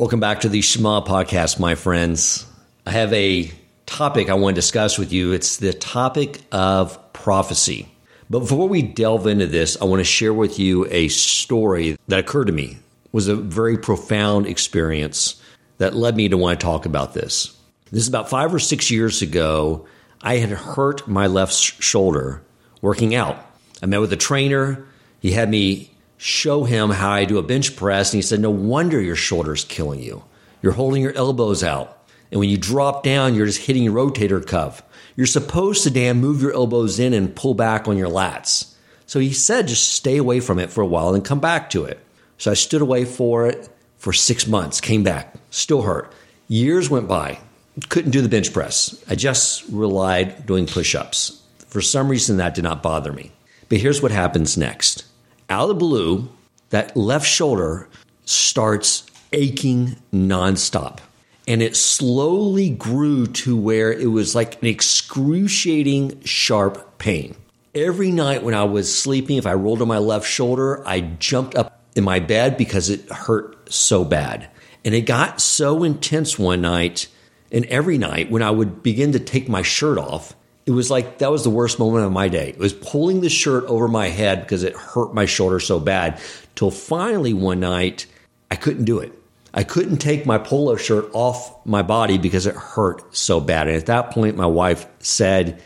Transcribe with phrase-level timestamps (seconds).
[0.00, 2.46] Welcome back to the Shema podcast, my friends.
[2.86, 3.52] I have a
[3.84, 5.34] topic I want to discuss with you.
[5.34, 7.86] It's the topic of prophecy.
[8.30, 12.18] But before we delve into this, I want to share with you a story that
[12.18, 12.78] occurred to me.
[13.04, 15.38] It was a very profound experience
[15.76, 17.54] that led me to want to talk about this.
[17.92, 19.86] This is about five or six years ago.
[20.22, 22.42] I had hurt my left shoulder
[22.80, 23.36] working out.
[23.82, 24.82] I met with a trainer.
[25.20, 25.90] He had me
[26.20, 28.12] show him how I do a bench press.
[28.12, 30.22] And he said, No wonder your shoulder's killing you.
[30.60, 31.96] You're holding your elbows out.
[32.30, 34.82] And when you drop down, you're just hitting your rotator cuff.
[35.16, 38.74] You're supposed to, Dan, move your elbows in and pull back on your lats.
[39.06, 41.84] So he said, just stay away from it for a while and come back to
[41.84, 41.98] it.
[42.38, 46.12] So I stood away for it for six months, came back, still hurt.
[46.46, 47.40] Years went by,
[47.88, 49.02] couldn't do the bench press.
[49.08, 51.42] I just relied doing push ups.
[51.66, 53.32] For some reason, that did not bother me.
[53.68, 55.09] But here's what happens next
[55.50, 56.28] out of the blue,
[56.70, 57.88] that left shoulder
[58.24, 61.00] starts aching nonstop.
[61.46, 67.34] And it slowly grew to where it was like an excruciating sharp pain.
[67.74, 71.56] Every night when I was sleeping, if I rolled on my left shoulder, I jumped
[71.56, 74.48] up in my bed because it hurt so bad.
[74.84, 77.08] And it got so intense one night
[77.52, 80.34] and every night when I would begin to take my shirt off,
[80.70, 82.50] it was like that was the worst moment of my day.
[82.50, 86.20] It was pulling the shirt over my head because it hurt my shoulder so bad.
[86.54, 88.06] Till finally one night,
[88.52, 89.12] I couldn't do it.
[89.52, 93.66] I couldn't take my polo shirt off my body because it hurt so bad.
[93.66, 95.60] And at that point, my wife said,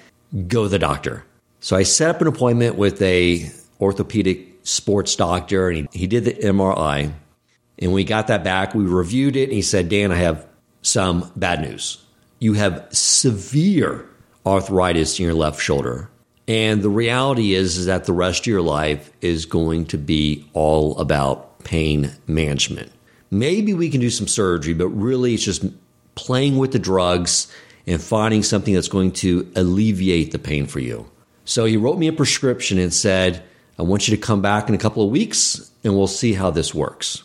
[0.49, 1.23] "Go to the doctor."
[1.61, 3.51] So I set up an appointment with a
[3.83, 7.13] orthopedic sports doctor, and he, he did the MRI.
[7.79, 8.75] And we got that back.
[8.75, 10.47] We reviewed it, and he said, "Dan, I have
[10.81, 11.99] some bad news.
[12.39, 14.09] You have severe."
[14.47, 16.09] Arthritis in your left shoulder.
[16.47, 20.47] And the reality is, is that the rest of your life is going to be
[20.53, 22.93] all about pain management.
[23.31, 25.65] Maybe we can do some surgery, but really it's just
[26.15, 27.51] playing with the drugs
[27.87, 31.11] and finding something that's going to alleviate the pain for you.
[31.45, 33.43] So he wrote me a prescription and said,
[33.79, 36.51] I want you to come back in a couple of weeks and we'll see how
[36.51, 37.23] this works.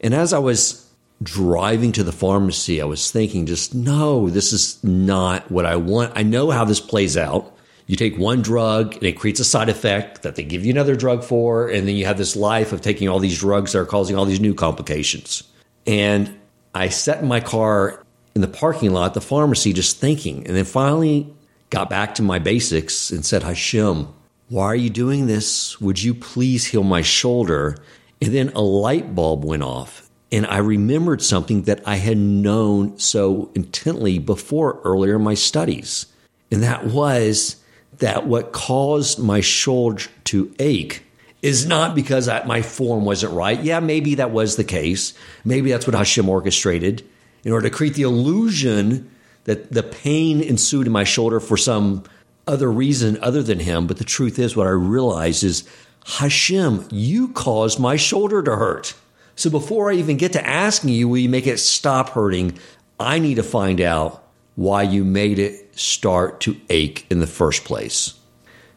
[0.00, 0.83] And as I was
[1.22, 6.12] driving to the pharmacy, I was thinking, just no, this is not what I want.
[6.16, 7.50] I know how this plays out.
[7.86, 10.96] You take one drug and it creates a side effect that they give you another
[10.96, 13.86] drug for, and then you have this life of taking all these drugs that are
[13.86, 15.42] causing all these new complications.
[15.86, 16.38] And
[16.74, 18.02] I sat in my car
[18.34, 21.32] in the parking lot the pharmacy just thinking, and then finally
[21.70, 24.08] got back to my basics and said, Hashem,
[24.48, 25.80] why are you doing this?
[25.80, 27.76] Would you please heal my shoulder?
[28.22, 30.03] And then a light bulb went off
[30.34, 36.06] and I remembered something that I had known so intently before earlier in my studies.
[36.50, 37.62] And that was
[37.98, 41.04] that what caused my shoulder to ache
[41.40, 43.62] is not because I, my form wasn't right.
[43.62, 45.14] Yeah, maybe that was the case.
[45.44, 47.08] Maybe that's what Hashem orchestrated
[47.44, 49.08] in order to create the illusion
[49.44, 52.02] that the pain ensued in my shoulder for some
[52.48, 53.86] other reason other than Him.
[53.86, 55.62] But the truth is, what I realized is
[56.06, 58.94] Hashem, you caused my shoulder to hurt.
[59.36, 62.58] So before I even get to asking you, will you make it stop hurting?
[62.98, 64.24] I need to find out
[64.54, 68.14] why you made it start to ache in the first place.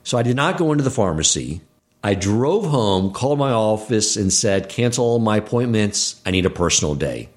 [0.03, 1.61] So I did not go into the pharmacy.
[2.03, 6.21] I drove home, called my office, and said, cancel all my appointments.
[6.25, 7.29] I need a personal day.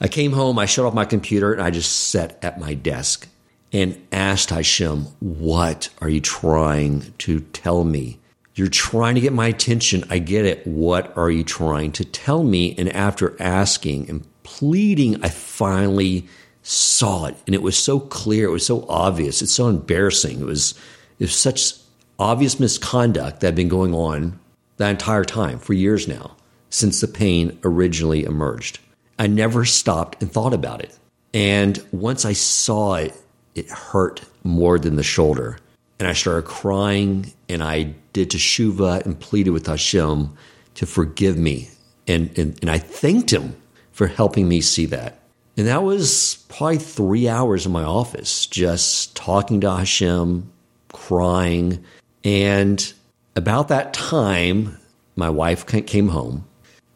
[0.00, 3.28] I came home, I shut off my computer, and I just sat at my desk
[3.72, 8.18] and asked Hashem, What are you trying to tell me?
[8.54, 10.04] You're trying to get my attention.
[10.10, 10.66] I get it.
[10.66, 12.74] What are you trying to tell me?
[12.76, 16.26] And after asking and pleading, I finally
[16.62, 17.36] saw it.
[17.46, 18.48] And it was so clear.
[18.48, 19.42] It was so obvious.
[19.42, 20.40] It's so embarrassing.
[20.40, 20.74] It was,
[21.18, 21.74] it was such
[22.18, 24.38] obvious misconduct that had been going on
[24.76, 26.36] that entire time for years now
[26.70, 28.78] since the pain originally emerged.
[29.18, 30.96] I never stopped and thought about it.
[31.34, 33.14] And once I saw it,
[33.54, 35.58] it hurt more than the shoulder.
[36.02, 40.36] And I started crying and I did teshuva and pleaded with Hashem
[40.74, 41.70] to forgive me.
[42.08, 43.54] And, and, and I thanked him
[43.92, 45.20] for helping me see that.
[45.56, 50.50] And that was probably three hours in my office, just talking to Hashem,
[50.88, 51.84] crying.
[52.24, 52.92] And
[53.36, 54.80] about that time,
[55.14, 56.44] my wife came home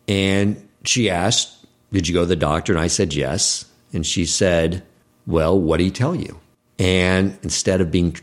[0.09, 2.73] and she asked, Did you go to the doctor?
[2.73, 3.67] And I said, Yes.
[3.93, 4.83] And she said,
[5.29, 6.41] Well, what did he tell you?
[6.81, 8.17] And instead of being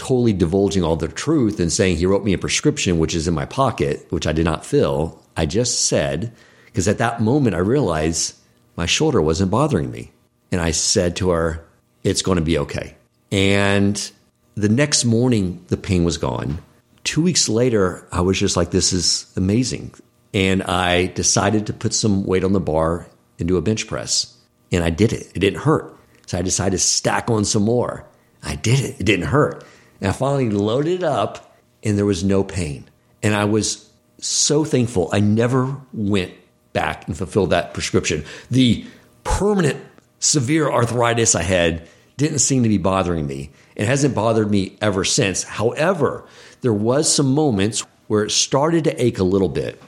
[0.00, 3.34] totally divulging all the truth and saying he wrote me a prescription, which is in
[3.34, 5.22] my pocket, which I did not fill.
[5.36, 6.32] I just said,
[6.64, 8.34] because at that moment I realized
[8.76, 10.10] my shoulder wasn't bothering me.
[10.50, 11.66] And I said to her,
[12.02, 12.96] it's going to be okay.
[13.30, 14.10] And
[14.54, 16.62] the next morning, the pain was gone.
[17.04, 19.92] Two weeks later, I was just like, this is amazing.
[20.32, 23.06] And I decided to put some weight on the bar
[23.38, 24.34] into a bench press.
[24.72, 25.30] And I did it.
[25.34, 25.94] It didn't hurt.
[26.24, 28.06] So I decided to stack on some more.
[28.42, 29.00] I did it.
[29.00, 29.62] It didn't hurt.
[30.00, 32.88] And I finally loaded up and there was no pain.
[33.22, 36.32] And I was so thankful I never went
[36.72, 38.24] back and fulfilled that prescription.
[38.50, 38.84] The
[39.24, 39.82] permanent
[40.18, 43.50] severe arthritis I had didn't seem to be bothering me.
[43.76, 45.42] It hasn't bothered me ever since.
[45.42, 46.26] However,
[46.60, 49.80] there was some moments where it started to ache a little bit.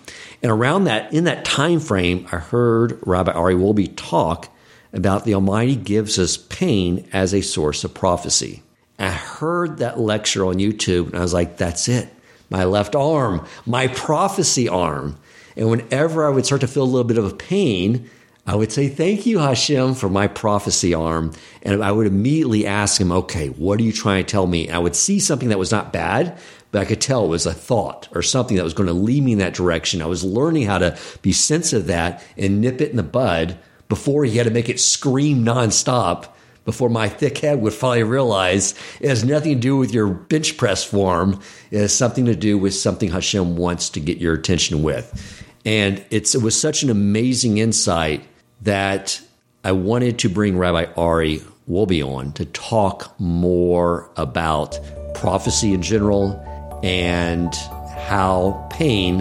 [0.42, 4.48] And around that, in that time frame, I heard Rabbi Ari Wolbe talk
[4.92, 8.62] about the Almighty gives us pain as a source of prophecy.
[8.98, 12.08] I heard that lecture on YouTube and I was like, that's it.
[12.50, 15.16] My left arm, my prophecy arm.
[15.56, 18.10] And whenever I would start to feel a little bit of a pain,
[18.46, 21.32] I would say, Thank you, Hashem, for my prophecy arm.
[21.62, 24.66] And I would immediately ask him, Okay, what are you trying to tell me?
[24.66, 26.38] And I would see something that was not bad,
[26.72, 29.22] but I could tell it was a thought or something that was going to lead
[29.22, 30.02] me in that direction.
[30.02, 33.58] I was learning how to be sensitive to that and nip it in the bud
[33.88, 36.28] before he had to make it scream nonstop
[36.64, 40.56] before my thick head would finally realize it has nothing to do with your bench
[40.56, 41.40] press form.
[41.70, 45.44] It has something to do with something Hashem wants to get your attention with.
[45.64, 48.24] And it's, it was such an amazing insight
[48.62, 49.20] that
[49.64, 54.78] I wanted to bring Rabbi Ari Wolbe on to talk more about
[55.14, 56.40] prophecy in general
[56.82, 57.54] and
[57.96, 59.20] how pain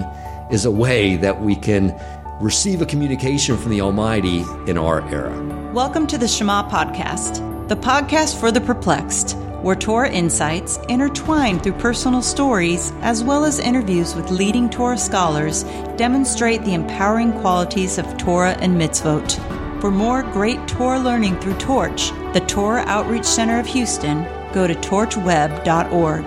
[0.52, 1.96] is a way that we can
[2.42, 5.61] receive a communication from the Almighty in our era.
[5.74, 11.80] Welcome to the Shema Podcast, the podcast for the perplexed, where Torah insights, intertwined through
[11.80, 15.64] personal stories as well as interviews with leading Torah scholars,
[15.96, 19.40] demonstrate the empowering qualities of Torah and mitzvot.
[19.80, 24.24] For more great Torah learning through Torch, the Torah Outreach Center of Houston,
[24.54, 26.24] go to torchweb.org.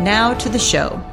[0.00, 1.04] Now to the show.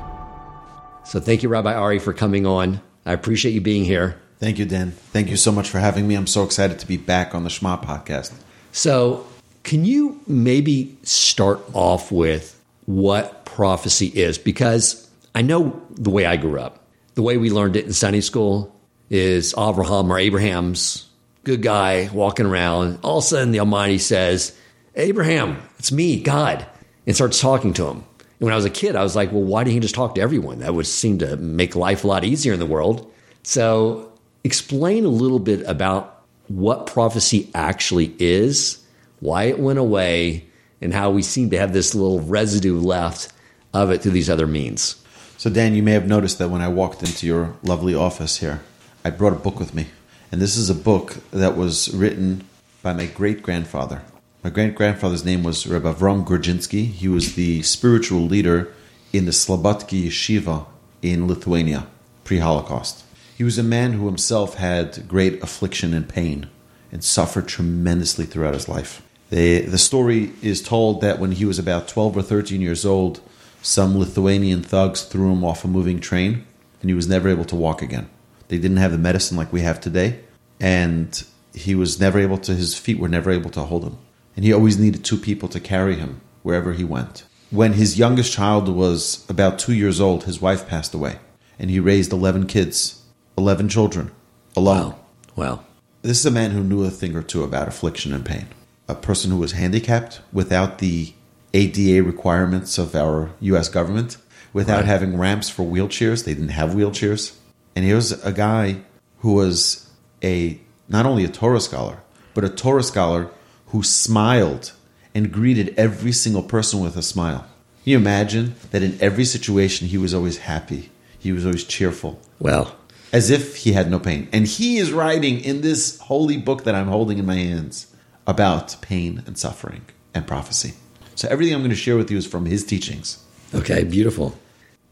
[1.04, 2.80] So, thank you, Rabbi Ari, for coming on.
[3.06, 4.22] I appreciate you being here.
[4.39, 4.92] Thank you, Dan.
[4.92, 6.16] Thank you so much for having me.
[6.16, 8.34] I'm so excited to be back on the Shema podcast.
[8.72, 9.25] So,
[9.63, 14.38] can you maybe start off with what prophecy is?
[14.38, 16.86] Because I know the way I grew up,
[17.16, 18.75] the way we learned it in Sunday school
[19.10, 21.07] is Abraham or Abraham's
[21.44, 23.00] good guy walking around.
[23.04, 24.56] All of a sudden, the Almighty says,
[24.95, 26.66] Abraham, it's me, God,
[27.07, 28.04] and starts talking to him.
[28.19, 30.16] And when I was a kid, I was like, well, why didn't he just talk
[30.16, 30.60] to everyone?
[30.60, 33.12] That would seem to make life a lot easier in the world.
[33.44, 34.12] So
[34.44, 38.84] explain a little bit about what prophecy actually is,
[39.19, 40.45] why it went away,
[40.81, 43.31] and how we seem to have this little residue left
[43.74, 45.04] of it through these other means.
[45.38, 48.62] So, Dan, you may have noticed that when I walked into your lovely office here,
[49.04, 49.88] I brought a book with me.
[50.31, 52.48] And this is a book that was written
[52.81, 54.01] by my great grandfather.
[54.44, 56.86] My great grandfather's name was Reb Avram Grodzinski.
[56.86, 58.74] He was the spiritual leader
[59.13, 60.66] in the Slobodki Yeshiva
[61.01, 61.88] in Lithuania
[62.24, 63.04] pre Holocaust.
[63.38, 66.50] He was a man who himself had great affliction and pain
[66.92, 69.04] and suffered tremendously throughout his life.
[69.30, 73.22] The, the story is told that when he was about 12 or 13 years old,
[73.62, 76.48] some Lithuanian thugs threw him off a moving train
[76.81, 78.10] and he was never able to walk again.
[78.48, 80.19] They didn't have the medicine like we have today,
[80.60, 81.24] and
[81.54, 84.00] he was never able to, his feet were never able to hold him.
[84.36, 87.24] And he always needed two people to carry him wherever he went.
[87.51, 91.19] When his youngest child was about two years old, his wife passed away,
[91.60, 93.04] and he raised 11 kids
[93.38, 94.12] 11 children
[94.56, 94.95] alone.
[95.36, 95.57] Wow.
[95.57, 95.63] wow.
[96.01, 98.48] This is a man who knew a thing or two about affliction and pain.
[98.88, 101.14] A person who was handicapped without the
[101.54, 104.18] ADA requirements of our US government,
[104.54, 104.85] without right.
[104.85, 106.23] having ramps for wheelchairs.
[106.23, 107.35] They didn't have wheelchairs.
[107.76, 108.78] And he was a guy
[109.19, 109.90] who was
[110.23, 112.02] a not only a Torah scholar,
[112.33, 113.30] but a Torah scholar
[113.68, 114.71] who smiled
[115.14, 117.45] and greeted every single person with a smile.
[117.83, 122.19] Can you imagine that in every situation he was always happy, he was always cheerful.
[122.40, 122.76] Well,
[123.18, 124.30] as if he had no pain.
[124.31, 127.88] And he is writing in this holy book that I'm holding in my hands
[128.28, 129.81] about pain and suffering
[130.14, 130.74] and prophecy.
[131.16, 133.26] So everything I'm going to share with you is from his teachings.
[133.56, 134.38] Okay, beautiful.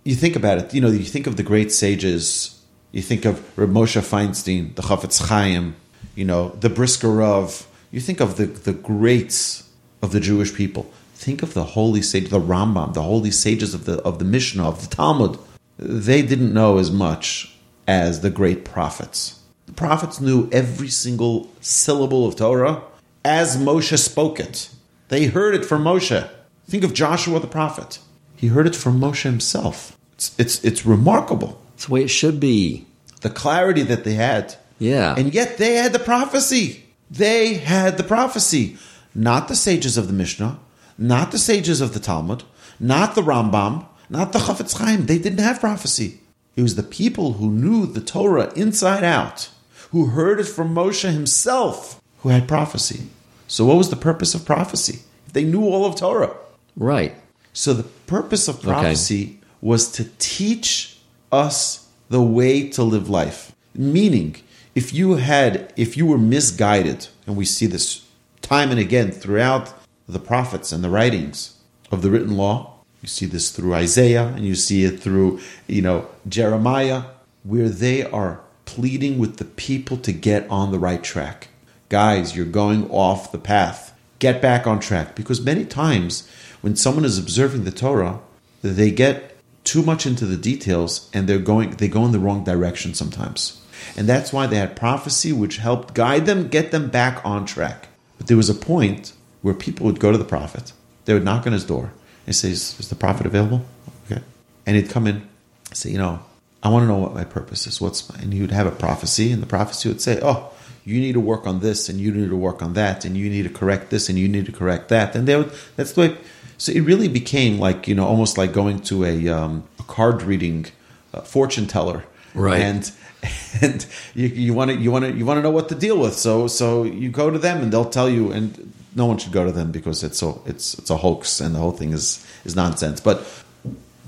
[0.03, 2.60] You think about it, you know, you think of the great sages,
[2.91, 5.75] you think of Reb Moshe Feinstein, the Chafetz Chaim,
[6.15, 9.70] you know, the Brisker Rav, you think of the, the greats
[10.01, 10.91] of the Jewish people.
[11.13, 14.67] Think of the holy sage, the Rambam, the holy sages of the of the Mishnah,
[14.67, 15.38] of the Talmud.
[15.77, 17.54] They didn't know as much
[17.88, 19.39] as the great prophets.
[19.65, 22.84] The prophets knew every single syllable of Torah
[23.24, 24.70] as Moshe spoke it.
[25.10, 26.30] They heard it from Moshe.
[26.68, 28.00] Think of Joshua the prophet.
[28.36, 29.98] He heard it from Moshe himself.
[30.13, 31.62] It's, it's, it's remarkable.
[31.74, 32.86] It's the way it should be.
[33.22, 34.56] The clarity that they had.
[34.80, 35.15] Yeah.
[35.18, 36.84] And yet they had the prophecy.
[37.10, 38.77] They had the prophecy.
[39.13, 40.60] Not the sages of the Mishnah,
[40.98, 42.44] not the sages of the Talmud,
[42.80, 45.06] not the Rambam, not the Chafetz Chaim.
[45.06, 46.20] They didn't have prophecy.
[46.55, 49.50] It was the people who knew the Torah inside out,
[49.91, 53.07] who heard it from Moshe himself, who had prophecy.
[53.47, 55.00] So, what was the purpose of prophecy?
[55.27, 56.35] If they knew all of Torah.
[56.75, 57.15] Right.
[57.53, 60.97] So, the purpose of prophecy was to teach
[61.31, 63.53] us the way to live life.
[63.74, 64.38] Meaning,
[64.75, 68.05] if you had, if you were misguided, and we see this
[68.41, 69.74] time and again throughout
[70.07, 71.57] the prophets and the writings
[71.91, 72.75] of the written law,
[73.05, 77.03] you see this through Isaiah and you see it through, you know, Jeremiah,
[77.43, 81.50] where they are pleading with the people to get on the right track.
[81.88, 83.95] Guys, you're going off the path.
[84.17, 85.15] Get back on track.
[85.15, 86.27] Because many times
[86.62, 88.21] when someone is observing the Torah,
[88.63, 92.43] they get too much into the details and they're going they go in the wrong
[92.43, 93.62] direction sometimes.
[93.95, 97.88] And that's why they had prophecy which helped guide them, get them back on track.
[98.17, 101.45] But there was a point where people would go to the prophet, they would knock
[101.45, 101.91] on his door
[102.25, 103.65] and says, Is, the prophet available?
[104.05, 104.22] Okay.
[104.65, 106.20] And he'd come in and say, You know,
[106.63, 107.79] I want to know what my purpose is.
[107.79, 110.51] What's my, and he would have a prophecy, and the prophecy would say, Oh,
[110.84, 113.29] you need to work on this, and you need to work on that, and you
[113.29, 115.15] need to correct this, and you need to correct that.
[115.15, 116.17] And they would, that's the way.
[116.58, 120.22] So it really became like, you know, almost like going to a, um, a card
[120.22, 120.67] reading
[121.13, 122.05] uh, fortune teller.
[122.34, 122.62] Right.
[122.62, 122.91] And,
[123.62, 126.13] and you want to you want to you want to know what to deal with.
[126.15, 128.32] So so you go to them and they'll tell you.
[128.32, 131.54] And no one should go to them because it's so it's it's a hoax and
[131.54, 133.00] the whole thing is is nonsense.
[133.02, 133.28] But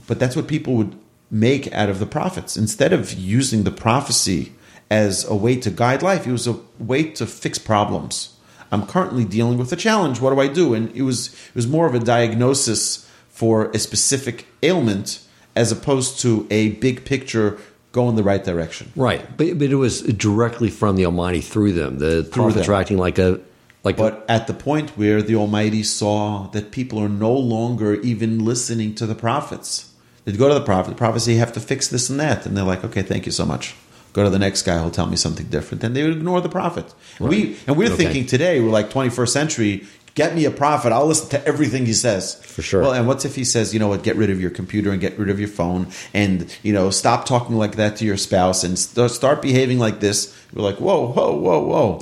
[0.08, 0.98] but that's what people would
[1.30, 4.54] make out of the prophets instead of using the prophecy
[4.90, 6.26] as a way to guide life.
[6.26, 8.34] It was a way to fix problems.
[8.72, 10.20] I'm currently dealing with a challenge.
[10.22, 10.74] What do I do?
[10.74, 15.20] And it was it was more of a diagnosis for a specific ailment
[15.56, 17.58] as opposed to a big picture
[17.92, 18.92] go in the right direction.
[18.96, 21.98] Right, but, but it was directly from the Almighty through them.
[21.98, 22.76] The Through prophets them.
[22.76, 23.40] acting like a
[23.84, 28.44] like But at the point where the Almighty saw that people are no longer even
[28.44, 29.92] listening to the prophets,
[30.26, 32.46] they'd go to the prophet, the prophet say, You have to fix this and that.
[32.46, 33.76] And they're like, Okay, thank you so much.
[34.14, 35.84] Go to the next guy who'll tell me something different.
[35.84, 36.92] And they would ignore the prophet.
[37.20, 37.98] We and we're Okay.
[37.98, 39.86] thinking today, we're like 21st century,
[40.18, 40.92] get me a prophet.
[40.92, 42.44] I'll listen to everything he says.
[42.44, 42.82] For sure.
[42.82, 45.00] Well, and what's if he says, you know what, get rid of your computer and
[45.00, 48.64] get rid of your phone and, you know, stop talking like that to your spouse
[48.64, 50.36] and st- start behaving like this?
[50.52, 52.00] We're like, whoa, whoa, whoa, whoa.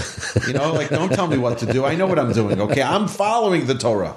[0.48, 1.84] You know, like, don't tell me what to do.
[1.84, 2.62] I know what I'm doing.
[2.62, 2.82] Okay.
[2.82, 4.16] I'm following the Torah.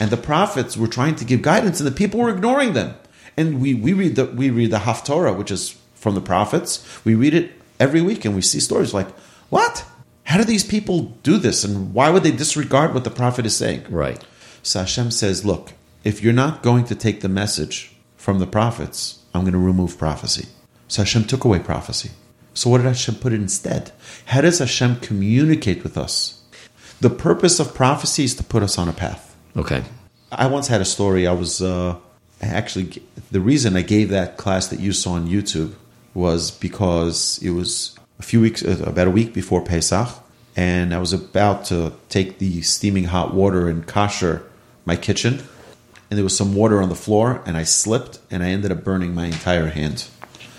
[0.00, 2.96] And the prophets were trying to give guidance and the people were ignoring them.
[3.36, 6.84] And we, we read the, we read the Haftorah, which is from the prophets.
[7.04, 9.08] We read it every week and we see stories like,
[9.50, 9.84] what?
[10.26, 11.62] How do these people do this?
[11.62, 13.84] And why would they disregard what the prophet is saying?
[13.88, 14.22] right.
[14.62, 19.20] So Hashem says, Look, if you're not going to take the message from the prophets,
[19.32, 20.48] I'm going to remove prophecy.
[20.88, 22.10] So Hashem took away prophecy.
[22.54, 23.92] So what did Hashem put it instead?
[24.26, 26.42] How does Hashem communicate with us?
[27.00, 29.36] The purpose of prophecy is to put us on a path.
[29.56, 29.84] Okay.
[30.32, 31.28] I once had a story.
[31.28, 31.96] I was uh,
[32.42, 35.74] actually the reason I gave that class that you saw on YouTube
[36.14, 40.08] was because it was a few weeks, uh, about a week before Pesach,
[40.56, 44.42] and I was about to take the steaming hot water and kasher
[44.84, 45.42] my kitchen,
[46.10, 48.84] and there was some water on the floor, and I slipped, and I ended up
[48.84, 50.06] burning my entire hand.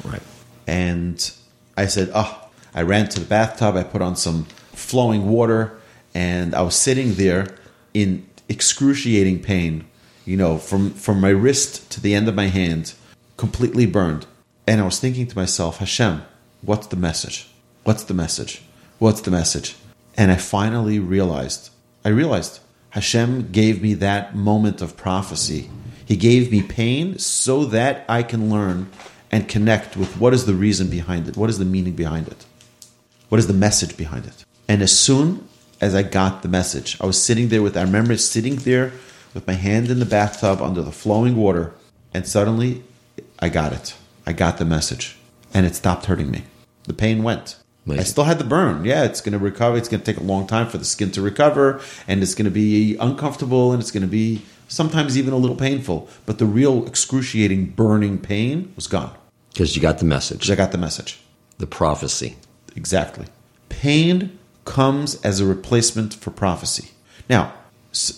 [0.04, 0.22] Right.
[0.68, 1.32] And
[1.76, 5.80] I said, oh, I ran to the bathtub, I put on some flowing water,
[6.14, 7.56] and I was sitting there
[7.94, 9.86] in excruciating pain,
[10.26, 12.94] you know, from, from my wrist to the end of my hand,
[13.38, 14.26] completely burned.
[14.68, 16.24] And I was thinking to myself, Hashem,
[16.62, 17.50] what's the message?
[17.84, 18.62] What's the message?
[19.00, 19.76] What's the message?
[20.16, 21.70] And I finally realized,
[22.04, 22.60] I realized
[22.92, 25.70] Hashem gave me that moment of prophecy.
[26.06, 28.90] He gave me pain so that I can learn
[29.32, 32.46] and connect with what is the reason behind it, what is the meaning behind it,
[33.30, 34.46] what is the message behind it.
[34.68, 35.48] And as soon
[35.82, 38.94] as I got the message, I was sitting there with, I remember sitting there
[39.34, 41.74] with my hand in the bathtub under the flowing water,
[42.14, 42.84] and suddenly
[43.40, 43.96] I got it.
[44.26, 45.17] I got the message,
[45.54, 46.44] and it stopped hurting me.
[46.84, 47.58] The pain went.
[47.90, 48.84] I still had the burn.
[48.84, 49.78] Yeah, it's going to recover.
[49.78, 52.44] It's going to take a long time for the skin to recover, and it's going
[52.44, 56.10] to be uncomfortable, and it's going to be sometimes even a little painful.
[56.26, 59.16] But the real excruciating burning pain was gone
[59.54, 61.20] Because you got the message, I got the message.
[61.60, 62.36] the prophecy.
[62.76, 63.28] Exactly.
[63.70, 66.92] Pain comes as a replacement for prophecy.
[67.30, 67.54] Now,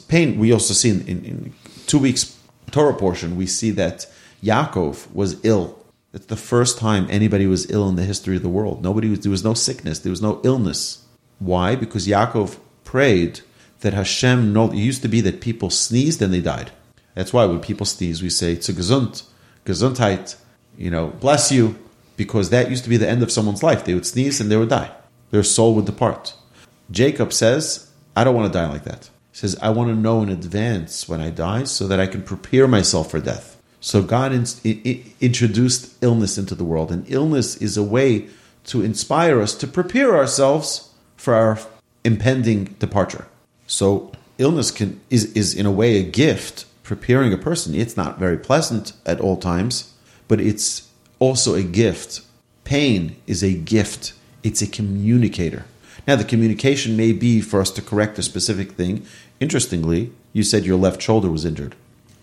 [0.08, 1.54] pain, we also see in, in, in
[1.86, 2.36] two weeks
[2.72, 4.08] Torah portion, we see that
[4.44, 5.79] Yaakov was ill.
[6.12, 8.84] It's the first time anybody was ill in the history of the world.
[8.84, 11.06] Nobody was, there was no sickness, there was no illness.
[11.38, 11.76] Why?
[11.76, 13.42] Because Yaakov prayed
[13.82, 16.72] that Hashem, no, it used to be that people sneezed and they died.
[17.14, 19.24] That's why when people sneeze, we say, a gesund,
[19.66, 20.36] gesundheit,
[20.78, 21.78] you know, bless you,
[22.18, 23.86] because that used to be the end of someone's life.
[23.86, 24.92] They would sneeze and they would die.
[25.30, 26.34] Their soul would depart.
[26.90, 29.10] Jacob says, I don't want to die like that.
[29.32, 32.24] He says, I want to know in advance when I die so that I can
[32.24, 33.59] prepare myself for death.
[33.82, 38.28] So God in, i- i- introduced illness into the world, and illness is a way
[38.66, 41.60] to inspire us to prepare ourselves for our
[42.04, 43.26] impending departure.
[43.68, 47.76] So illness can is, is in a way a gift preparing a person.
[47.76, 49.94] It's not very pleasant at all times,
[50.28, 50.88] but it's
[51.20, 52.22] also a gift.
[52.64, 54.14] Pain is a gift.
[54.44, 55.66] It's a communicator.
[56.08, 59.06] Now the communication may be for us to correct a specific thing.
[59.40, 61.76] Interestingly, you said your left shoulder was injured.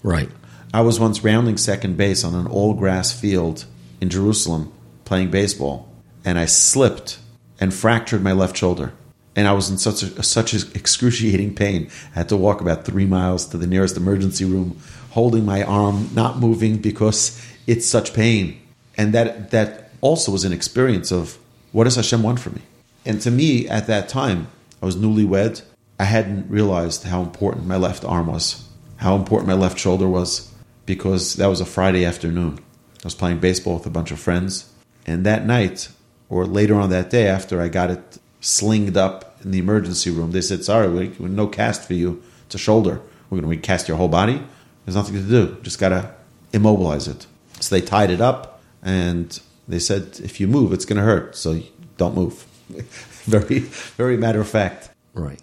[0.03, 0.29] Right.
[0.75, 3.65] I was once rounding second base on an all grass field
[4.01, 4.73] in Jerusalem
[5.05, 5.89] playing baseball,
[6.25, 7.19] and I slipped
[7.61, 8.93] and fractured my left shoulder.
[9.35, 11.91] And I was in such a, such excruciating pain.
[12.15, 14.81] I had to walk about three miles to the nearest emergency room,
[15.11, 18.61] holding my arm, not moving because it's such pain.
[18.97, 21.39] And that that also was an experience of
[21.73, 22.63] what does Hashem want from me?
[23.05, 24.49] And to me, at that time,
[24.83, 25.63] I was newlywed.
[25.99, 30.51] I hadn't realized how important my left arm was, how important my left shoulder was,
[30.87, 32.59] because that was a Friday afternoon.
[32.59, 34.73] I was playing baseball with a bunch of friends.
[35.05, 35.89] And that night,
[36.29, 40.33] or later on that day, after I got it slinged up in the emergency room,
[40.33, 42.23] they said, Sorry, we, no cast for you.
[42.47, 43.01] It's a shoulder.
[43.29, 44.43] We're going to recast your whole body.
[44.85, 45.57] There's nothing to do.
[45.63, 46.15] Just got to
[46.53, 47.27] immobilize it.
[47.61, 49.39] So they tied it up and
[49.69, 51.37] they said, If you move, it's going to hurt.
[51.37, 51.61] So
[51.97, 52.47] don't move.
[53.25, 54.91] very, very matter of fact.
[55.15, 55.41] Right.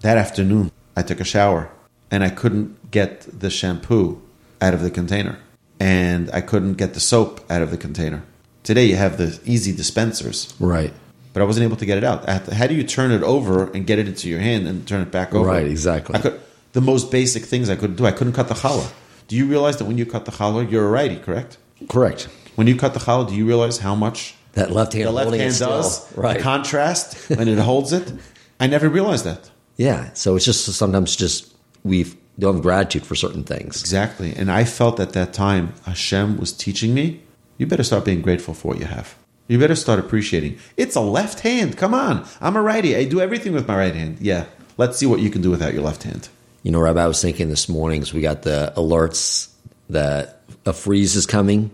[0.00, 1.70] That afternoon, I took a shower
[2.10, 4.22] and I couldn't get the shampoo
[4.60, 5.38] out of the container
[5.80, 8.22] and I couldn't get the soap out of the container.
[8.62, 10.54] Today, you have the easy dispensers.
[10.58, 10.92] Right.
[11.32, 12.26] But I wasn't able to get it out.
[12.26, 15.02] To, how do you turn it over and get it into your hand and turn
[15.02, 15.46] it back over?
[15.46, 16.18] Right, exactly.
[16.18, 16.40] Could,
[16.72, 18.06] the most basic things I couldn't do.
[18.06, 18.90] I couldn't cut the challah.
[19.28, 21.58] Do you realize that when you cut the challah, you're a righty, correct?
[21.88, 22.28] Correct.
[22.54, 25.34] When you cut the challah, do you realize how much that left hand the left
[25.34, 26.12] hand still, does?
[26.16, 26.38] Right.
[26.38, 28.12] The contrast when it holds it.
[28.58, 29.50] I never realized that.
[29.76, 30.12] Yeah.
[30.14, 32.06] So it's just sometimes just we
[32.38, 33.80] don't have gratitude for certain things.
[33.80, 34.34] Exactly.
[34.34, 37.22] And I felt at that time Hashem was teaching me,
[37.58, 39.14] you better start being grateful for what you have.
[39.48, 40.58] You better start appreciating.
[40.76, 41.76] It's a left hand.
[41.76, 42.26] Come on.
[42.40, 42.96] I'm a righty.
[42.96, 44.18] I do everything with my right hand.
[44.20, 44.46] Yeah.
[44.76, 46.28] Let's see what you can do without your left hand.
[46.62, 49.50] You know, Rabbi, I was thinking this morning as we got the alerts
[49.88, 51.70] that a freeze is coming.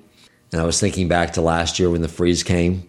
[0.52, 2.88] And I was thinking back to last year when the freeze came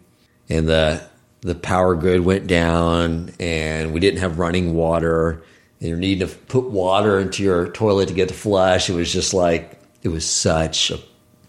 [0.50, 1.02] and the
[1.42, 5.44] the power grid went down and we didn't have running water
[5.90, 8.90] you're needing to put water into your toilet to get to flush.
[8.90, 11.00] It was just like it was such a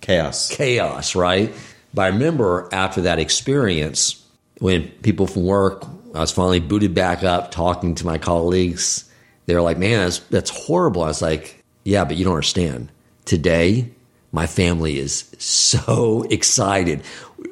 [0.01, 0.49] chaos.
[0.49, 1.53] Chaos, right?
[1.93, 4.25] But I remember after that experience,
[4.59, 9.11] when people from work, I was finally booted back up talking to my colleagues.
[9.47, 11.03] They were like, man, that's, that's horrible.
[11.03, 12.91] I was like, yeah, but you don't understand.
[13.25, 13.91] Today,
[14.33, 17.03] my family is so excited.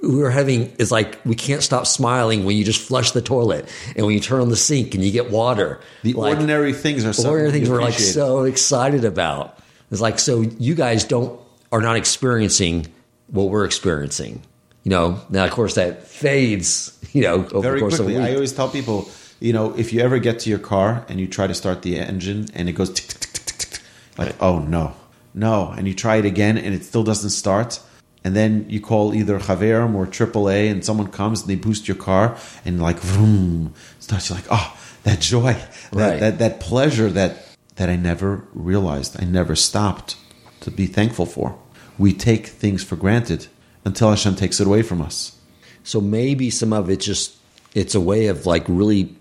[0.03, 4.05] We're having, it's like we can't stop smiling when you just flush the toilet and
[4.05, 5.81] when you turn on the sink and you get water.
[6.03, 9.59] The like, ordinary things are so ordinary things we're like so excited about.
[9.93, 12.89] It's like, so you guys don't, are not experiencing
[13.29, 14.43] what we're experiencing.
[14.83, 18.17] You know, now of course that fades, you know, over Very the course quickly.
[18.17, 18.33] of a week.
[18.33, 21.29] I always tell people, you know, if you ever get to your car and you
[21.29, 23.81] try to start the engine and it goes tick, tick, tick,
[24.19, 24.95] like, oh no,
[25.33, 27.79] no, and you try it again and it still doesn't start,
[28.25, 31.97] and then you call either Chaverim or AAA and someone comes and they boost your
[31.97, 34.29] car and like vroom starts.
[34.31, 36.21] You're like, oh, that joy, that, Right.
[36.21, 37.45] that that pleasure that
[37.77, 40.17] that I never realized, I never stopped
[40.61, 41.59] to be thankful for.
[41.99, 43.47] We take things for granted
[43.85, 45.37] until Hashem takes it away from us.
[45.83, 47.35] So maybe some of it just
[47.75, 49.17] it's a way of like really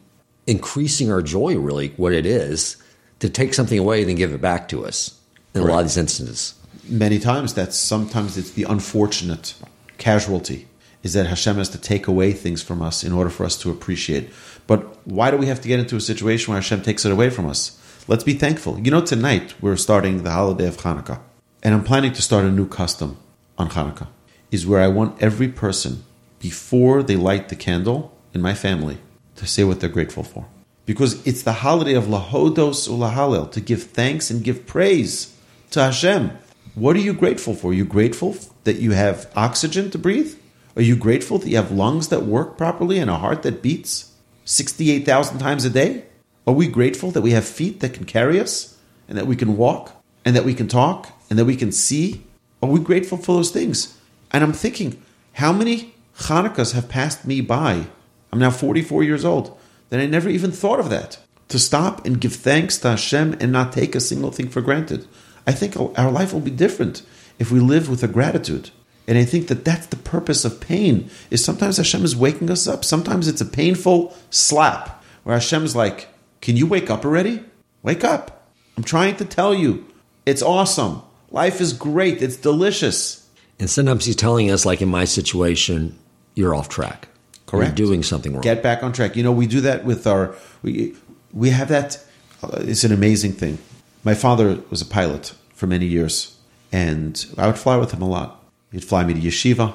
[0.45, 2.77] increasing our joy, really, what it is,
[3.19, 5.17] to take something away and then give it back to us
[5.53, 6.53] in a lot of these instances.
[6.91, 9.55] Many times that's sometimes it's the unfortunate
[9.97, 10.67] casualty
[11.03, 13.71] is that Hashem has to take away things from us in order for us to
[13.71, 14.29] appreciate.
[14.67, 17.29] But why do we have to get into a situation where Hashem takes it away
[17.29, 17.79] from us?
[18.07, 18.79] Let's be thankful.
[18.79, 21.19] You know, tonight we're starting the holiday of Hanukkah,
[21.63, 23.17] and I'm planning to start a new custom
[23.57, 24.07] on Hanukkah.
[24.51, 26.03] Is where I want every person
[26.39, 28.97] before they light the candle in my family
[29.37, 30.45] to say what they're grateful for,
[30.85, 35.35] because it's the holiday of Lahodos Ulahalel to give thanks and give praise
[35.69, 36.37] to Hashem.
[36.75, 37.71] What are you grateful for?
[37.71, 40.37] Are you grateful that you have oxygen to breathe?
[40.77, 44.13] Are you grateful that you have lungs that work properly and a heart that beats
[44.45, 46.05] 68,000 times a day?
[46.47, 48.77] Are we grateful that we have feet that can carry us
[49.09, 52.23] and that we can walk and that we can talk and that we can see?
[52.63, 53.97] Are we grateful for those things?
[54.31, 55.01] And I'm thinking,
[55.33, 57.87] how many Hanukkahs have passed me by?
[58.31, 61.19] I'm now 44 years old that I never even thought of that.
[61.49, 65.05] To stop and give thanks to Hashem and not take a single thing for granted.
[65.47, 67.01] I think our life will be different
[67.39, 68.69] if we live with a gratitude.
[69.07, 71.09] And I think that that's the purpose of pain.
[71.31, 72.85] Is sometimes Hashem is waking us up.
[72.85, 76.07] Sometimes it's a painful slap where Hashem's like,
[76.39, 77.43] "Can you wake up already?
[77.83, 78.47] Wake up!
[78.77, 79.85] I'm trying to tell you,
[80.25, 81.01] it's awesome.
[81.31, 82.21] Life is great.
[82.21, 83.27] It's delicious."
[83.59, 85.97] And sometimes he's telling us, like in my situation,
[86.35, 87.07] you're off track.
[87.47, 87.77] Correct.
[87.77, 88.41] You're doing something wrong.
[88.41, 89.15] Get back on track.
[89.15, 90.35] You know, we do that with our.
[90.61, 90.95] We
[91.33, 92.03] we have that.
[92.41, 93.57] Uh, it's an amazing thing.
[94.03, 96.37] My father was a pilot for many years,
[96.71, 98.43] and I would fly with him a lot.
[98.71, 99.73] He'd fly me to yeshiva.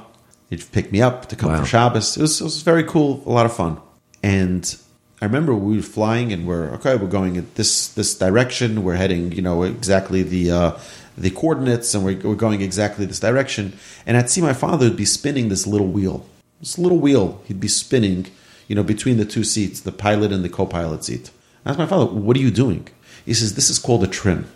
[0.50, 1.60] He'd pick me up to come Wow.
[1.60, 2.16] for Shabbos.
[2.16, 3.78] It was, it was very cool, a lot of fun.
[4.22, 4.76] And
[5.20, 6.96] I remember we were flying, and we're okay.
[6.96, 8.82] We're going in this this direction.
[8.84, 10.78] We're heading, you know, exactly the uh,
[11.16, 13.72] the coordinates, and we're, we're going exactly this direction.
[14.06, 16.26] And I'd see my father would be spinning this little wheel,
[16.60, 17.40] this little wheel.
[17.46, 18.26] He'd be spinning,
[18.68, 21.30] you know, between the two seats, the pilot and the co-pilot seat.
[21.64, 22.88] I asked my father, "What are you doing?"
[23.26, 24.46] He says, "This is called a trim."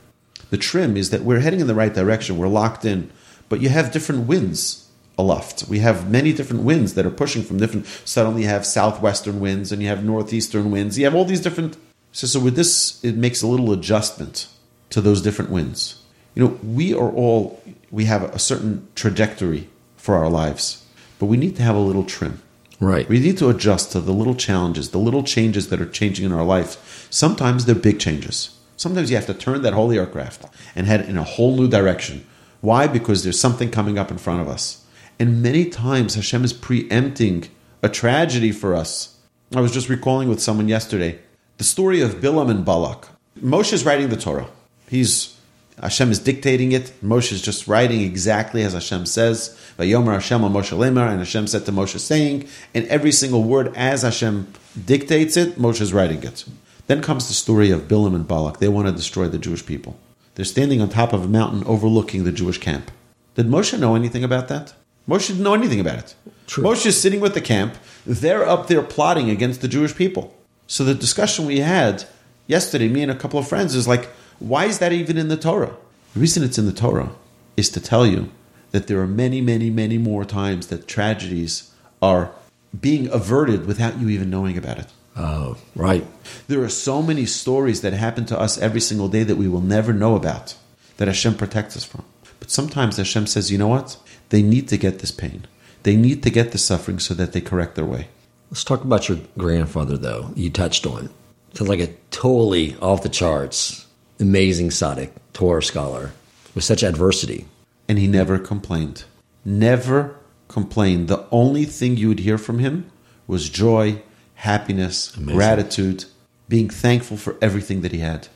[0.49, 2.39] The trim is that we're heading in the right direction.
[2.39, 3.11] We're locked in,
[3.49, 4.87] but you have different winds
[5.19, 5.69] aloft.
[5.69, 7.87] We have many different winds that are pushing from different.
[8.05, 10.99] Suddenly, you have southwestern winds and you have northeastern winds.
[10.99, 11.77] You have all these different.
[12.13, 14.49] So, so with this, it makes a little adjustment
[14.91, 16.03] to those different winds.
[16.35, 20.85] You know, we are all we have a certain trajectory for our lives,
[21.19, 22.43] but we need to have a little trim.
[22.81, 23.09] Right.
[23.09, 26.33] We need to adjust to the little challenges, the little changes that are changing in
[26.33, 27.07] our life.
[27.11, 28.51] Sometimes they're big changes.
[28.81, 32.25] Sometimes you have to turn that whole aircraft and head in a whole new direction.
[32.63, 32.87] Why?
[32.87, 34.87] Because there's something coming up in front of us.
[35.19, 37.51] And many times Hashem is preempting
[37.83, 39.19] a tragedy for us.
[39.55, 41.19] I was just recalling with someone yesterday
[41.59, 43.09] the story of Bilam and Balak.
[43.39, 44.49] Moshe is writing the Torah.
[44.89, 45.37] He's
[45.83, 46.91] Hashem is dictating it.
[47.05, 49.61] Moshe is just writing exactly as Hashem says.
[49.79, 54.01] Vayomer Hashem Moshe Lemar, and Hashem said to Moshe, saying, and every single word as
[54.01, 54.51] Hashem
[54.87, 56.47] dictates it, Moshe is writing it.
[56.91, 58.59] Then comes the story of Bilam and Balak.
[58.59, 59.97] They want to destroy the Jewish people.
[60.35, 62.91] They're standing on top of a mountain overlooking the Jewish camp.
[63.37, 64.75] Did Moshe know anything about that?
[65.09, 66.17] Moshe didn't know anything about it.
[66.49, 66.65] True.
[66.65, 67.77] Moshe is sitting with the camp.
[68.05, 70.37] They're up there plotting against the Jewish people.
[70.67, 72.07] So the discussion we had
[72.49, 74.07] yesterday, me and a couple of friends, is like,
[74.41, 75.77] why is that even in the Torah?
[76.15, 77.13] The reason it's in the Torah
[77.57, 78.33] is to tell you
[78.73, 81.73] that there are many, many, many more times that tragedies
[82.03, 82.33] are
[82.81, 84.89] being averted without you even knowing about it.
[85.17, 86.07] Oh, right.
[86.49, 89.61] There are so many stories that happen to us every single day that we will
[89.61, 90.55] never know about,
[90.97, 92.05] that Hashem protects us from.
[92.39, 93.97] But sometimes Hashem says, you know what?
[94.31, 95.47] They need to get this pain.
[95.83, 98.09] They need to get the suffering so that they correct their way.
[98.51, 100.33] Let's talk about your grandfather, though.
[100.37, 101.11] You touched on.
[101.55, 103.87] Sounds like a totally off the charts,
[104.19, 106.13] amazing tzaddik, Torah scholar,
[106.55, 107.47] with such adversity.
[107.89, 109.05] And he never complained.
[109.45, 110.17] Never
[110.49, 111.09] complained.
[111.09, 112.91] The only thing you would hear from him
[113.27, 114.03] was joy,
[114.41, 115.35] happiness, Amazing.
[115.35, 116.05] gratitude,
[116.49, 118.29] being thankful for everything that he had.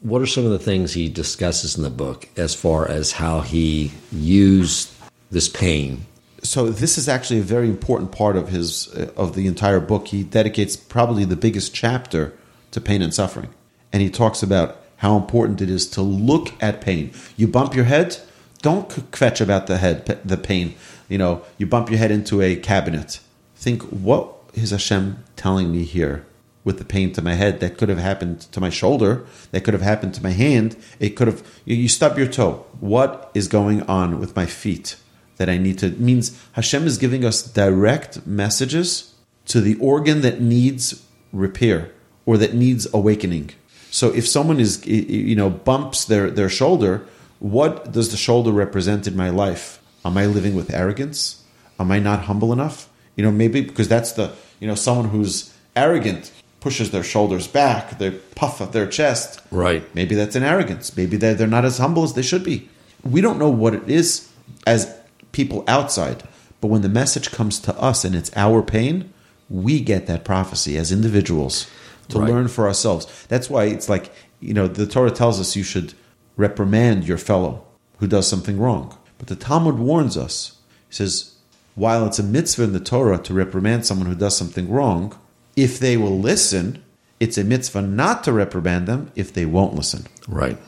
[0.00, 3.40] What are some of the things he discusses in the book as far as how
[3.40, 4.92] he used
[5.30, 6.06] this pain?
[6.46, 10.08] so this is actually a very important part of his uh, of the entire book.
[10.08, 12.32] He dedicates probably the biggest chapter
[12.70, 13.50] to pain and suffering,
[13.92, 17.12] and he talks about how important it is to look at pain.
[17.36, 18.18] You bump your head,
[18.62, 20.74] don't kvetch about the head, the pain.
[21.08, 23.20] You know, you bump your head into a cabinet.
[23.56, 26.26] Think, what is Hashem telling me here
[26.64, 27.60] with the pain to my head?
[27.60, 29.24] That could have happened to my shoulder.
[29.52, 30.76] That could have happened to my hand.
[30.98, 31.46] It could have.
[31.64, 32.66] You, stub your toe.
[32.80, 34.96] What is going on with my feet?
[35.36, 39.14] that I need to means Hashem is giving us direct messages
[39.46, 41.92] to the organ that needs repair
[42.24, 43.50] or that needs awakening.
[43.90, 47.06] So if someone is you know bumps their their shoulder,
[47.38, 49.80] what does the shoulder represent in my life?
[50.04, 51.42] Am I living with arrogance?
[51.78, 52.88] Am I not humble enough?
[53.16, 57.98] You know, maybe because that's the you know someone who's arrogant pushes their shoulders back,
[57.98, 59.40] they puff up their chest.
[59.50, 59.84] Right.
[59.94, 60.96] Maybe that's an arrogance.
[60.96, 62.68] Maybe they're, they're not as humble as they should be.
[63.04, 64.28] We don't know what it is
[64.66, 64.92] as
[65.30, 66.24] people outside.
[66.60, 69.12] But when the message comes to us and it's our pain,
[69.48, 71.70] we get that prophecy as individuals
[72.08, 72.30] to Right.
[72.30, 73.06] learn for ourselves.
[73.28, 75.94] That's why it's like, you know, the Torah tells us you should
[76.36, 77.62] reprimand your fellow
[77.98, 78.96] who does something wrong.
[79.18, 80.56] But the Talmud warns us.
[80.88, 81.35] He says,
[81.76, 85.16] while it's a mitzvah in the Torah to reprimand someone who does something wrong,
[85.54, 86.82] if they will listen,
[87.20, 90.06] it's a mitzvah not to reprimand them if they won't listen.
[90.26, 90.58] Right.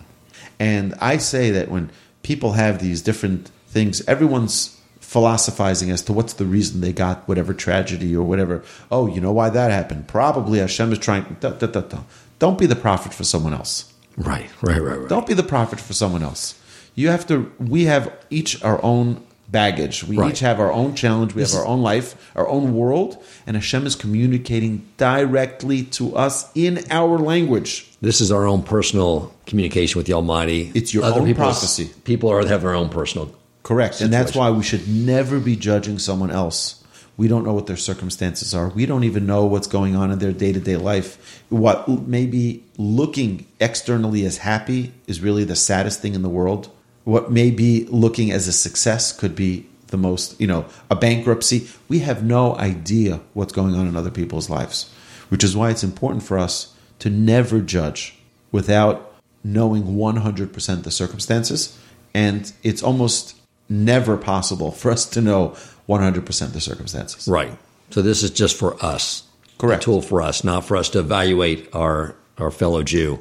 [0.60, 1.90] And I say that when
[2.22, 7.54] people have these different things, everyone's philosophizing as to what's the reason they got whatever
[7.54, 8.62] tragedy or whatever.
[8.90, 10.08] Oh, you know why that happened?
[10.08, 11.36] Probably Hashem is trying.
[11.40, 12.00] Da, da, da.
[12.38, 13.90] Don't be the prophet for someone else.
[14.18, 14.50] Right.
[14.60, 14.82] Right.
[14.82, 14.98] Right.
[14.98, 15.08] Right.
[15.08, 16.60] Don't be the prophet for someone else.
[16.94, 17.50] You have to.
[17.58, 20.04] We have each our own baggage.
[20.04, 20.30] We Right.
[20.30, 21.34] each have our own challenge.
[21.34, 26.46] We have our own life, our own world, and Hashem is communicating directly to us
[26.54, 27.86] in our language.
[28.00, 30.70] This is our own personal communication with the Almighty.
[30.74, 31.90] It's your own prophecy.
[32.04, 33.30] People are have their own personal.
[33.62, 34.00] Correct.
[34.00, 36.76] And that's why we should never be judging someone else.
[37.18, 38.68] We don't know what their circumstances are.
[38.68, 41.42] We don't even know what's going on in their day to day life.
[41.48, 46.70] What maybe looking externally as happy is really the saddest thing in the world.
[47.08, 51.66] What may be looking as a success could be the most, you know, a bankruptcy.
[51.88, 54.92] We have no idea what's going on in other people's lives,
[55.30, 58.14] which is why it's important for us to never judge
[58.52, 61.78] without knowing 100% the circumstances.
[62.12, 63.34] And it's almost
[63.70, 65.56] never possible for us to know
[65.88, 67.26] 100% the circumstances.
[67.26, 67.56] Right.
[67.88, 69.22] So this is just for us.
[69.56, 69.82] Correct.
[69.82, 73.18] A tool for us, not for us to evaluate our, our fellow Jew.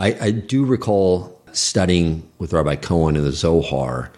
[0.00, 4.10] I, I do recall studying with Rabbi Cohen in the Zohar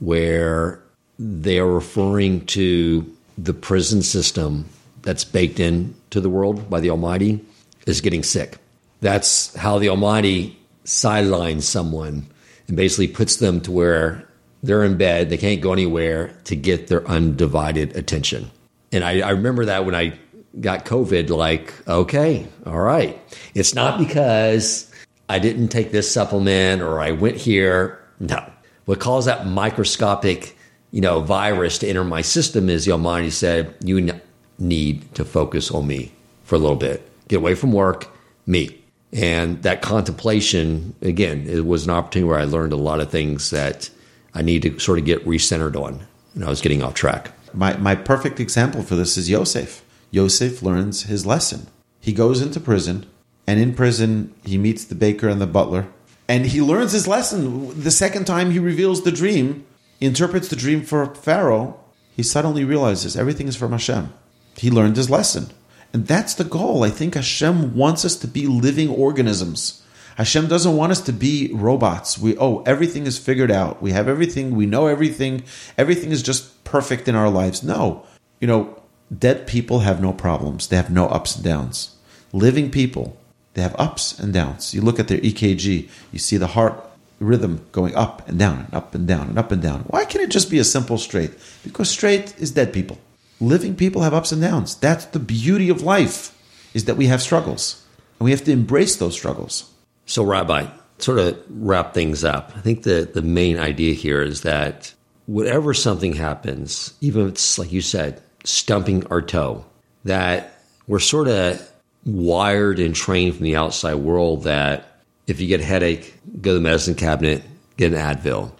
[0.00, 0.82] where
[1.18, 3.04] they are referring to
[3.36, 4.66] the prison system
[5.02, 7.44] that's baked into the world by the Almighty
[7.86, 8.58] is getting sick.
[9.00, 12.26] That's how the Almighty sidelines someone
[12.68, 14.26] and basically puts them to where
[14.62, 18.50] they're in bed, they can't go anywhere to get their undivided attention.
[18.92, 20.18] And I, I remember that when I
[20.58, 23.18] got COVID, like, okay, all right.
[23.54, 24.89] It's not because
[25.30, 28.00] I didn't take this supplement or I went here.
[28.18, 28.50] No.
[28.84, 30.56] What caused that microscopic,
[30.90, 34.10] you know, virus to enter my system is Almighty said, you
[34.58, 36.10] need to focus on me
[36.42, 37.08] for a little bit.
[37.28, 38.08] Get away from work,
[38.44, 38.82] me.
[39.12, 43.50] And that contemplation, again, it was an opportunity where I learned a lot of things
[43.50, 43.88] that
[44.34, 46.06] I need to sort of get recentered on.
[46.34, 47.30] And I was getting off track.
[47.54, 49.84] My, my perfect example for this is Yosef.
[50.10, 51.68] Yosef learns his lesson.
[52.00, 53.06] He goes into prison,
[53.46, 55.88] and in prison, he meets the baker and the butler,
[56.28, 57.80] and he learns his lesson.
[57.80, 59.66] The second time he reveals the dream,
[60.00, 61.78] interprets the dream for Pharaoh,
[62.14, 64.12] he suddenly realizes everything is from Hashem.
[64.56, 65.50] He learned his lesson.
[65.92, 66.84] And that's the goal.
[66.84, 69.82] I think Hashem wants us to be living organisms.
[70.16, 72.18] Hashem doesn't want us to be robots.
[72.18, 73.80] We oh, everything is figured out.
[73.80, 75.44] We have everything, we know everything.
[75.78, 77.62] Everything is just perfect in our lives.
[77.62, 78.04] No.
[78.38, 78.82] You know,
[79.16, 80.68] dead people have no problems.
[80.68, 81.96] They have no ups and downs.
[82.32, 83.16] Living people,
[83.54, 84.74] they have ups and downs.
[84.74, 86.84] You look at their EKG, you see the heart
[87.18, 89.80] rhythm going up and down and up and down and up and down.
[89.88, 91.32] Why can't it just be a simple straight?
[91.62, 92.98] Because straight is dead people.
[93.40, 94.74] Living people have ups and downs.
[94.76, 96.36] That's the beauty of life,
[96.74, 97.84] is that we have struggles.
[98.18, 99.70] And we have to embrace those struggles.
[100.06, 100.66] So, Rabbi,
[100.98, 102.52] sort of wrap things up.
[102.56, 104.92] I think the, the main idea here is that
[105.26, 109.64] whatever something happens, even if it's like you said, stumping our toe,
[110.04, 111.69] that we're sort of
[112.04, 116.54] wired and trained from the outside world that if you get a headache, go to
[116.54, 117.42] the medicine cabinet,
[117.76, 118.52] get an Advil.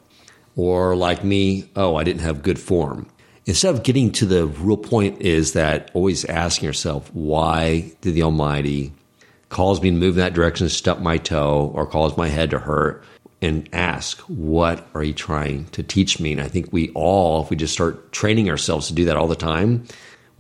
[0.57, 3.09] Or like me, oh, I didn't have good form.
[3.47, 8.23] Instead of getting to the real point, is that always asking yourself, why did the
[8.23, 8.93] Almighty
[9.49, 12.59] cause me to move in that direction, stump my toe, or cause my head to
[12.59, 13.03] hurt?
[13.43, 16.33] And ask, what are you trying to teach me?
[16.33, 19.29] And I think we all, if we just start training ourselves to do that all
[19.29, 19.87] the time,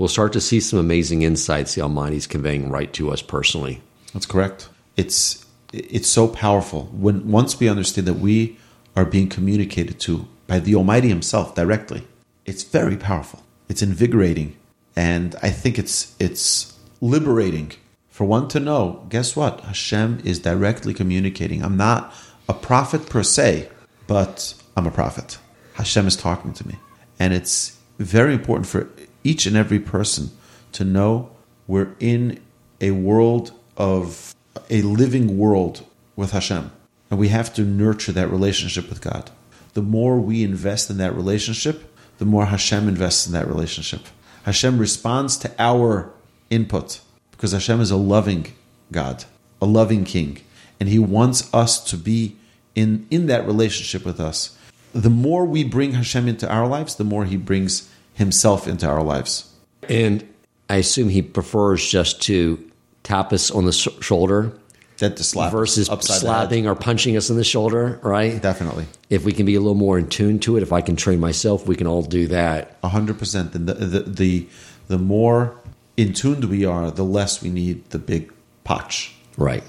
[0.00, 3.82] we'll start to see some amazing insights the Almighty's conveying right to us personally.
[4.14, 4.70] That's correct.
[4.96, 8.56] It's it's so powerful when once we understand that we
[8.96, 12.02] are being communicated to by the Almighty Himself directly.
[12.46, 13.42] It's very powerful.
[13.68, 14.56] It's invigorating,
[14.96, 17.72] and I think it's it's liberating
[18.08, 19.04] for one to know.
[19.10, 19.60] Guess what?
[19.60, 21.62] Hashem is directly communicating.
[21.62, 22.12] I'm not
[22.48, 23.68] a prophet per se,
[24.06, 25.38] but I'm a prophet.
[25.74, 26.76] Hashem is talking to me,
[27.18, 28.88] and it's very important for
[29.24, 30.30] each and every person
[30.72, 31.30] to know
[31.66, 32.40] we're in
[32.80, 34.34] a world of
[34.68, 35.84] a living world
[36.16, 36.70] with Hashem.
[37.10, 39.30] And we have to nurture that relationship with God.
[39.74, 44.02] The more we invest in that relationship, the more Hashem invests in that relationship.
[44.44, 46.12] Hashem responds to our
[46.50, 48.46] input because Hashem is a loving
[48.92, 49.24] God,
[49.60, 50.40] a loving King,
[50.78, 52.36] and He wants us to be
[52.74, 54.56] in, in that relationship with us.
[54.92, 57.89] The more we bring Hashem into our lives, the more He brings
[58.20, 59.50] Himself into our lives.
[59.88, 60.24] And
[60.68, 62.62] I assume He prefers just to
[63.02, 64.52] tap us on the sh- shoulder
[64.98, 68.40] That to slap versus slapping or punching us in the shoulder, right?
[68.40, 68.86] Definitely.
[69.08, 71.18] If we can be a little more in tune to it, if I can train
[71.18, 72.76] myself, we can all do that.
[72.82, 73.54] A hundred percent.
[73.54, 74.48] And the, the the
[74.88, 75.58] the more
[75.96, 78.30] in tuned we are, the less we need the big
[78.64, 79.14] potch.
[79.38, 79.64] Right.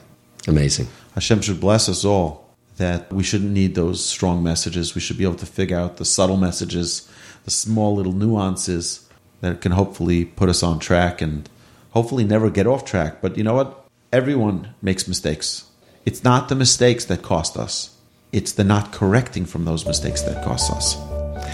[0.46, 0.88] Amazing.
[1.16, 4.96] Hashem should bless us all that we shouldn't need those strong messages.
[4.96, 7.10] We should be able to figure out the subtle messages,
[7.46, 9.08] the small little nuances
[9.42, 11.50] that can hopefully put us on track and
[11.92, 13.22] hopefully never get off track.
[13.22, 13.86] But you know what?
[14.12, 15.66] Everyone makes mistakes.
[16.06, 17.96] It's not the mistakes that cost us.
[18.32, 20.96] It's the not correcting from those mistakes that cost us.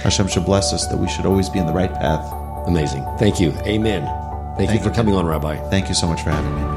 [0.03, 2.31] Hashem should bless us that we should always be in the right path.
[2.67, 3.03] Amazing.
[3.17, 3.51] Thank you.
[3.65, 4.05] Amen.
[4.57, 4.95] Thank, Thank you for you.
[4.95, 5.57] coming on, Rabbi.
[5.69, 6.76] Thank you so much for having me.